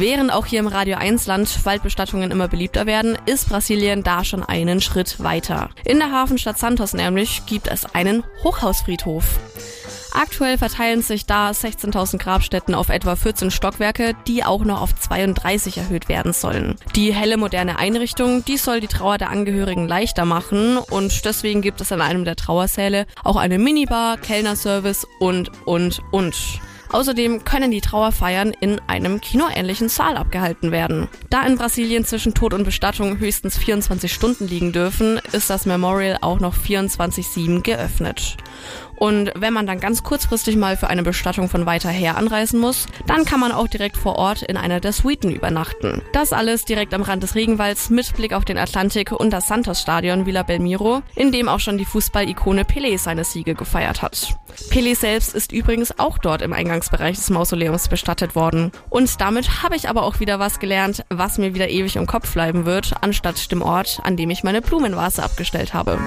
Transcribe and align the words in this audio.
Während 0.00 0.32
auch 0.32 0.46
hier 0.46 0.58
im 0.58 0.66
Radio 0.66 0.96
1 0.96 1.26
Land 1.26 1.64
Waldbestattungen 1.64 2.32
immer 2.32 2.48
beliebter 2.48 2.84
werden, 2.84 3.16
ist 3.26 3.48
Brasilien 3.48 4.02
da 4.02 4.24
schon 4.24 4.42
einen 4.42 4.80
Schritt 4.80 5.22
weiter. 5.22 5.70
In 5.84 5.98
der 5.98 6.10
Hafenstadt 6.10 6.58
Santos 6.58 6.94
nämlich 6.94 7.46
gibt 7.46 7.68
es 7.68 7.94
einen 7.94 8.24
Hochhausfriedhof. 8.42 9.38
Aktuell 10.12 10.58
verteilen 10.58 11.02
sich 11.02 11.26
da 11.26 11.50
16.000 11.50 12.18
Grabstätten 12.18 12.74
auf 12.74 12.88
etwa 12.88 13.14
14 13.14 13.52
Stockwerke, 13.52 14.14
die 14.26 14.44
auch 14.44 14.64
noch 14.64 14.80
auf 14.80 14.94
32 14.96 15.78
erhöht 15.78 16.08
werden 16.08 16.32
sollen. 16.32 16.76
Die 16.96 17.14
helle 17.14 17.36
moderne 17.36 17.78
Einrichtung, 17.78 18.44
die 18.44 18.56
soll 18.56 18.80
die 18.80 18.88
Trauer 18.88 19.18
der 19.18 19.30
Angehörigen 19.30 19.86
leichter 19.86 20.24
machen 20.24 20.76
und 20.76 21.24
deswegen 21.24 21.62
gibt 21.62 21.80
es 21.80 21.92
an 21.92 22.00
einem 22.00 22.24
der 22.24 22.36
Trauersäle 22.36 23.06
auch 23.22 23.36
eine 23.36 23.58
Minibar, 23.58 24.16
Kellnerservice 24.16 25.06
und, 25.20 25.52
und, 25.66 26.00
und. 26.10 26.34
Außerdem 26.90 27.44
können 27.44 27.70
die 27.70 27.80
Trauerfeiern 27.80 28.52
in 28.60 28.80
einem 28.86 29.20
kinoähnlichen 29.20 29.88
Saal 29.88 30.16
abgehalten 30.16 30.72
werden. 30.72 31.08
Da 31.30 31.46
in 31.46 31.56
Brasilien 31.56 32.04
zwischen 32.04 32.34
Tod 32.34 32.54
und 32.54 32.64
Bestattung 32.64 33.18
höchstens 33.18 33.58
24 33.58 34.12
Stunden 34.12 34.46
liegen 34.46 34.72
dürfen, 34.72 35.20
ist 35.32 35.50
das 35.50 35.66
Memorial 35.66 36.18
auch 36.20 36.40
noch 36.40 36.54
24-7 36.54 37.62
geöffnet. 37.62 38.36
Und 38.96 39.32
wenn 39.34 39.52
man 39.52 39.66
dann 39.66 39.80
ganz 39.80 40.02
kurzfristig 40.02 40.56
mal 40.56 40.76
für 40.76 40.88
eine 40.88 41.02
Bestattung 41.02 41.48
von 41.48 41.66
weiter 41.66 41.90
her 41.90 42.16
anreisen 42.16 42.60
muss, 42.60 42.86
dann 43.06 43.24
kann 43.24 43.40
man 43.40 43.52
auch 43.52 43.68
direkt 43.68 43.96
vor 43.96 44.16
Ort 44.16 44.42
in 44.42 44.56
einer 44.56 44.80
der 44.80 44.92
Suiten 44.92 45.32
übernachten. 45.32 46.02
Das 46.12 46.32
alles 46.32 46.64
direkt 46.64 46.94
am 46.94 47.02
Rand 47.02 47.22
des 47.22 47.34
Regenwalds 47.34 47.90
mit 47.90 48.14
Blick 48.14 48.32
auf 48.32 48.44
den 48.44 48.58
Atlantik 48.58 49.12
und 49.12 49.30
das 49.30 49.48
Santos-Stadion 49.48 50.26
Villa 50.26 50.42
Belmiro, 50.42 51.02
in 51.16 51.32
dem 51.32 51.48
auch 51.48 51.60
schon 51.60 51.78
die 51.78 51.84
Fußball-Ikone 51.84 52.62
Pelé 52.62 52.98
seine 52.98 53.24
Siege 53.24 53.54
gefeiert 53.54 54.02
hat. 54.02 54.36
Pelé 54.70 54.94
selbst 54.94 55.34
ist 55.34 55.52
übrigens 55.52 55.98
auch 55.98 56.18
dort 56.18 56.42
im 56.42 56.52
Eingangsbereich 56.74 57.16
des 57.16 57.30
Mausoleums 57.30 57.86
bestattet 57.86 58.34
worden. 58.34 58.72
Und 58.90 59.20
damit 59.20 59.62
habe 59.62 59.76
ich 59.76 59.88
aber 59.88 60.02
auch 60.02 60.18
wieder 60.18 60.40
was 60.40 60.58
gelernt, 60.58 61.04
was 61.08 61.38
mir 61.38 61.54
wieder 61.54 61.68
ewig 61.68 61.94
im 61.94 62.06
Kopf 62.06 62.32
bleiben 62.32 62.66
wird, 62.66 62.94
anstatt 63.00 63.52
dem 63.52 63.62
Ort, 63.62 64.00
an 64.02 64.16
dem 64.16 64.30
ich 64.30 64.42
meine 64.42 64.60
Blumenvase 64.60 65.22
abgestellt 65.22 65.72
habe. 65.72 65.98